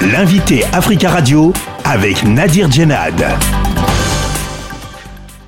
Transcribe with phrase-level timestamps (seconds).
[0.00, 1.52] L'invité Africa Radio
[1.84, 3.20] avec Nadir Djenad.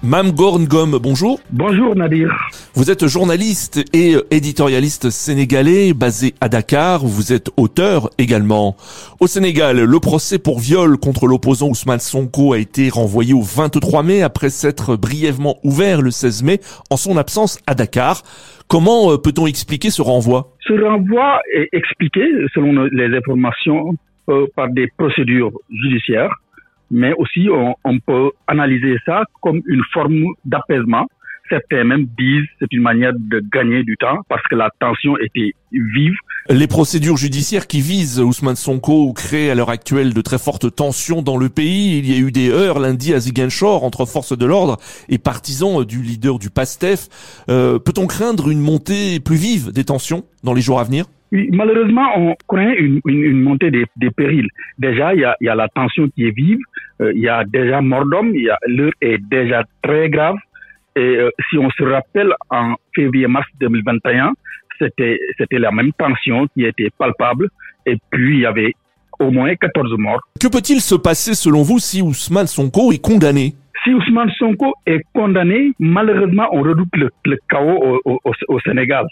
[0.03, 1.39] Mam Gorngom, bonjour.
[1.53, 2.37] Bonjour Nadir.
[2.75, 7.05] Vous êtes journaliste et éditorialiste sénégalais basé à Dakar.
[7.05, 8.77] Vous êtes auteur également.
[9.21, 14.03] Au Sénégal, le procès pour viol contre l'opposant Ousmane Sonko a été renvoyé au 23
[14.03, 16.59] mai après s'être brièvement ouvert le 16 mai
[16.91, 18.23] en son absence à Dakar.
[18.67, 20.57] Comment euh, peut-on expliquer ce renvoi?
[20.67, 22.23] Ce renvoi est expliqué,
[22.53, 23.95] selon les informations,
[24.31, 26.33] euh, par des procédures judiciaires
[26.91, 31.07] mais aussi on, peut analyser ça comme une forme d'apaisement.
[31.49, 35.53] Certains même disent c'est une manière de gagner du temps parce que la tension était
[35.73, 36.15] vive.
[36.49, 41.23] Les procédures judiciaires qui visent Ousmane Sonko créent à l'heure actuelle de très fortes tensions
[41.23, 41.99] dans le pays.
[41.99, 44.77] Il y a eu des heurts lundi à Ziguinchor entre forces de l'ordre
[45.09, 47.09] et partisans du leader du PASTEF.
[47.49, 51.07] Euh, Peut-on craindre une montée plus vive des tensions dans les jours à venir?
[51.33, 54.49] Malheureusement, on craint une, une, une montée des, des, périls.
[54.79, 56.59] Déjà, il y a, y a, la tension qui est vive,
[57.01, 58.33] euh, il y a déjà mort d'homme,
[58.67, 60.37] l'heure est déjà très grave.
[60.97, 64.33] Et euh, si on se rappelle, en février-mars 2021,
[64.79, 67.49] c'était c'était la même tension qui était palpable.
[67.87, 68.75] Et puis, il y avait
[69.21, 70.21] au moins 14 morts.
[70.41, 73.55] Que peut-il se passer, selon vous, si Ousmane Sonko est condamné?
[73.85, 79.07] Si Ousmane Sonko est condamné, malheureusement, on redoute le, le chaos au, au, au Sénégal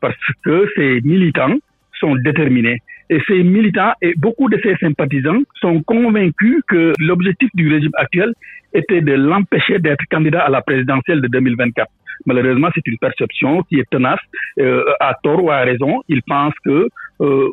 [0.00, 1.56] parce que ces militants
[2.00, 2.78] sont déterminés.
[3.10, 8.32] Et ces militants et beaucoup de ces sympathisants sont convaincus que l'objectif du régime actuel
[8.72, 11.88] était de l'empêcher d'être candidat à la présidentielle de 2024.
[12.26, 14.20] Malheureusement, c'est une perception qui est tenace,
[14.58, 16.02] euh, à tort ou à raison.
[16.08, 16.88] Ils pensent que
[17.20, 17.48] euh,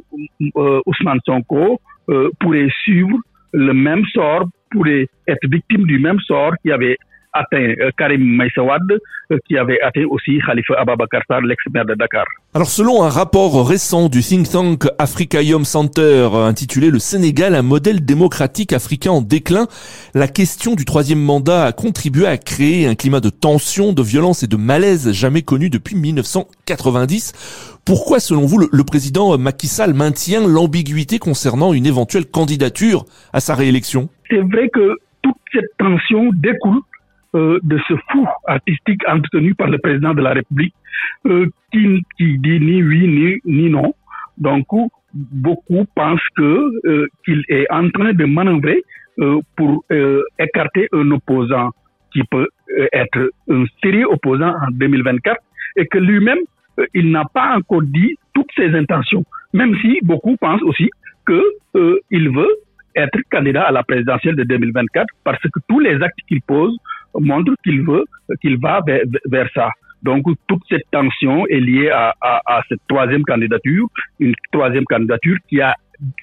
[0.56, 3.18] euh, Ousmane Sonko euh, pourrait suivre
[3.54, 6.98] le même sort, pourrait être victime du même sort qui avait
[7.34, 12.26] atteint euh, Karim euh, qui avait atteint aussi Khalifa Ababakar l'ex-maire de Dakar.
[12.54, 16.02] Alors selon un rapport récent du think tank Africaïum Center
[16.34, 19.68] euh, intitulé Le Sénégal, un modèle démocratique africain en déclin,
[20.14, 24.44] la question du troisième mandat a contribué à créer un climat de tension, de violence
[24.44, 27.80] et de malaise jamais connu depuis 1990.
[27.86, 33.40] Pourquoi selon vous le, le président Macky Sall maintient l'ambiguïté concernant une éventuelle candidature à
[33.40, 34.10] sa réélection?
[34.30, 36.82] C'est vrai que toute cette tension découle
[37.34, 40.74] euh, de ce fou artistique entretenu par le président de la République
[41.28, 43.94] euh, qui, qui, dit ni oui ni, ni non.
[44.38, 44.66] Donc,
[45.14, 48.84] beaucoup pensent que euh, qu'il est en train de manœuvrer
[49.56, 49.84] pour
[50.40, 51.70] écarter un opposant
[52.12, 52.48] qui peut
[52.92, 55.38] être un sérieux opposant en 2024
[55.76, 56.40] et que lui-même,
[56.96, 60.90] il n'a pas encore dit toutes ses intentions, même si beaucoup pensent aussi
[61.26, 61.44] que
[62.10, 62.56] il veut
[62.96, 66.76] être candidat à la présidentielle de 2024 parce que tous les actes qu'il pose
[67.20, 68.06] montre qu'il veut,
[68.42, 69.70] qu'il va vers, vers, ça.
[70.04, 73.88] Donc toute cette tension est liée à, à, à, cette troisième candidature,
[74.20, 75.76] une troisième candidature qui a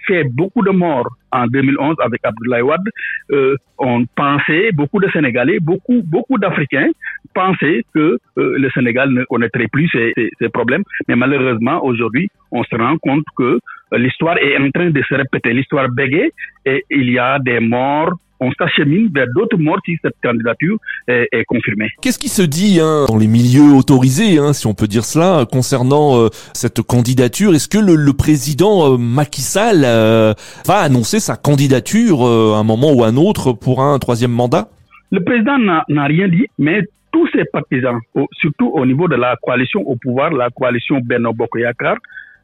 [0.07, 2.89] fait beaucoup de morts en 2011 avec Abdoulaye Wade.
[3.31, 6.91] Euh, on pensait, beaucoup de Sénégalais, beaucoup, beaucoup d'Africains
[7.35, 10.83] pensaient que euh, le Sénégal ne connaîtrait plus ces, ces, ces problèmes.
[11.07, 13.61] Mais malheureusement, aujourd'hui, on se rend compte que
[13.93, 15.53] l'histoire est en train de se répéter.
[15.53, 16.31] L'histoire bégaye
[16.65, 20.77] et il y a des morts on s'achemine vers d'autres morts si cette candidature
[21.07, 21.89] est, est confirmée.
[22.01, 25.47] Qu'est-ce qui se dit hein, dans les milieux autorisés, hein, si on peut dire cela,
[25.51, 27.55] concernant euh, cette candidature?
[27.55, 30.35] Est-ce que le, le président euh, Macky Sall euh,
[30.67, 34.33] va annoncer sa candidature euh, à un moment ou à un autre pour un troisième
[34.33, 34.69] mandat?
[35.11, 39.37] Le président n'a rien dit, mais tous ses partisans, au, surtout au niveau de la
[39.43, 41.97] coalition au pouvoir, la coalition Benno Bokoyakar,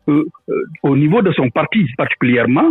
[0.09, 0.25] euh,
[0.83, 2.69] au niveau de son parti particulièrement,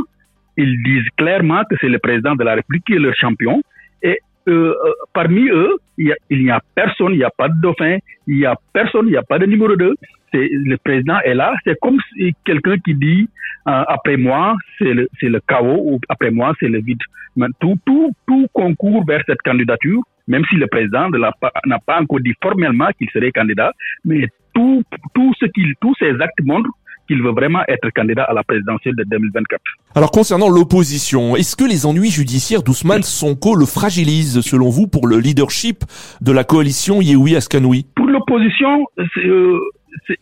[0.57, 3.61] ils disent clairement que c'est le président de la République qui est leur champion.
[4.01, 4.73] Et euh,
[5.13, 7.97] parmi eux, il n'y a, a, personne, il n'y a pas de dauphin,
[8.27, 9.95] il n'y a personne, il n'y a pas de numéro 2.
[10.31, 11.53] C'est, le président est là.
[11.63, 13.29] C'est comme si quelqu'un qui dit
[13.67, 16.99] euh, après moi, c'est le, le chaos ou après moi, c'est le vide.
[17.35, 22.19] Mais tout, tout, tout concourt vers cette candidature, même si le président n'a pas encore
[22.19, 23.71] dit formellement qu'il serait candidat,
[24.05, 24.83] mais tout,
[25.15, 26.69] tout ce qu'il, tous ces actes montrent
[27.13, 29.61] qu'il veut vraiment être candidat à la présidentielle de 2024.
[29.95, 35.07] Alors concernant l'opposition, est-ce que les ennuis judiciaires d'Ousmane Sonko le fragilisent selon vous pour
[35.07, 35.83] le leadership
[36.21, 39.59] de la coalition Yehoui Askanoui Pour l'opposition, euh,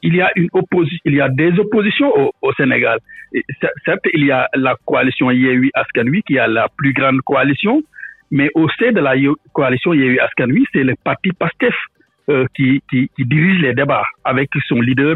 [0.03, 0.49] il y a une
[1.05, 2.99] il y a des oppositions au, au Sénégal.
[3.33, 3.43] Et
[3.85, 7.81] certes, il y a la coalition Yehoui Askanoui qui a la plus grande coalition,
[8.31, 9.13] mais au sein de la
[9.53, 11.73] coalition Yehoui Askanoui, c'est le parti PASTEF
[12.29, 15.15] euh, qui, qui, qui, dirige les débats avec son leader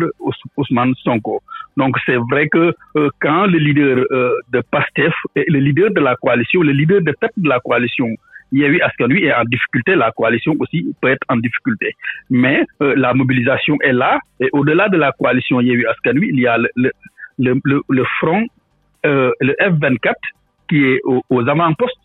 [0.58, 1.42] Ousmane Sonko.
[1.78, 6.16] Donc c'est vrai que euh, quand le leader euh, de PASTEF, le leader de la
[6.16, 8.08] coalition, le leader de tête de la coalition,
[8.52, 11.94] Yehui Askanui est en difficulté, la coalition aussi peut être en difficulté.
[12.30, 16.48] Mais euh, la mobilisation est là et au-delà de la coalition Yehui Askanui, il y
[16.48, 16.70] a le,
[17.38, 18.46] le, le, le front
[19.06, 20.14] euh, le F24
[20.68, 21.96] qui est aux, avant-postes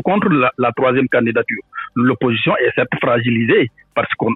[0.00, 1.62] contre la, troisième candidature.
[1.94, 4.26] L'opposition est certes fragilisée parce que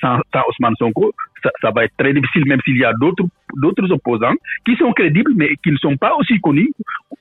[0.00, 1.12] sans, sans Ousmane Sonko,
[1.42, 3.24] ça, ça, va être très difficile, même s'il y a d'autres
[3.60, 4.34] d'autres opposants
[4.64, 6.72] qui sont crédibles, mais qui ne sont pas aussi connus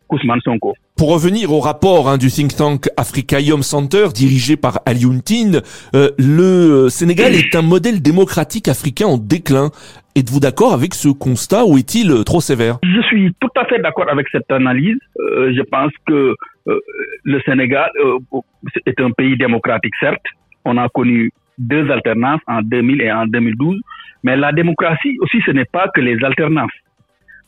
[0.08, 0.76] qu'Ousmane Sonko.
[0.98, 5.62] Pour revenir au rapport hein, du think tank Africaïum Center, dirigé par Alioune Tine,
[5.96, 9.72] euh, le Sénégal est un modèle démocratique africain en déclin.
[10.16, 12.80] Êtes-vous d'accord avec ce constat ou est-il euh, trop sévère?
[12.84, 14.98] Je suis tout à fait d'accord avec cette analyse.
[15.20, 16.36] Euh, je pense que euh,
[16.66, 18.20] le Sénégal euh,
[18.86, 20.26] est un pays démocratique, certes.
[20.66, 23.80] On a connu deux alternances en 2000 et en 2012,
[24.24, 26.72] mais la démocratie aussi, ce n'est pas que les alternances.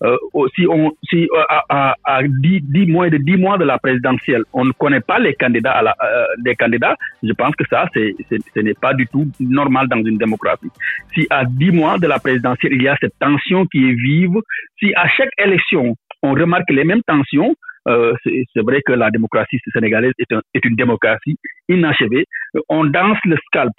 [0.04, 0.18] Euh,
[0.56, 4.66] si on, si euh, à, à, 10, mois de 10 mois de la présidentielle, on
[4.66, 8.94] ne connaît pas les candidats euh, candidats, je pense que ça, c'est, ce n'est pas
[8.94, 10.72] du tout normal dans une démocratie.
[11.14, 14.36] Si à 10 mois de la présidentielle, il y a cette tension qui est vive,
[14.78, 17.56] si à chaque élection, on remarque les mêmes tensions,
[17.88, 21.38] euh, c'est vrai que la démocratie sénégalaise est, un, est, une démocratie
[21.70, 22.26] inachevée.
[22.70, 23.74] On danse le scalp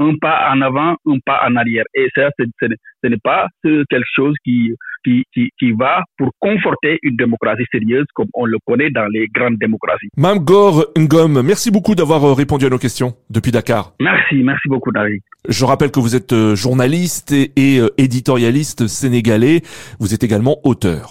[0.00, 1.84] un pas en avant, un pas en arrière.
[1.94, 4.72] Et ça, ce n'est pas quelque chose qui,
[5.04, 9.28] qui, qui, qui, va pour conforter une démocratie sérieuse comme on le connaît dans les
[9.28, 10.08] grandes démocraties.
[10.16, 13.92] Mamgor Ngom, merci beaucoup d'avoir euh, répondu à nos questions depuis Dakar.
[14.00, 15.20] Merci, merci beaucoup David.
[15.48, 19.60] Je rappelle que vous êtes euh, journaliste et, et éditorialiste sénégalais.
[20.00, 20.98] Vous êtes également auteur.